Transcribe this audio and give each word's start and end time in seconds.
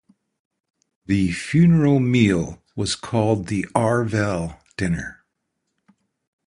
The 1.05 1.31
funeral 1.31 1.99
meal 1.99 2.63
was 2.75 2.95
called 2.95 3.45
the 3.49 3.67
Arvel-dinner. 3.75 5.23